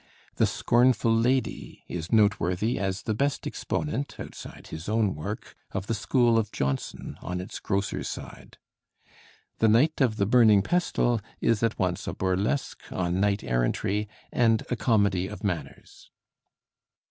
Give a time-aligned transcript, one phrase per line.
[0.37, 5.93] 'The Scornful Lady' is noteworthy as the best exponent, outside his own work, of the
[5.93, 8.57] school of Jonson on its grosser side.
[9.59, 14.63] 'The Knight of the Burning Pestle' is at once a burlesque on knight errantry and
[14.71, 16.09] a comedy of manners.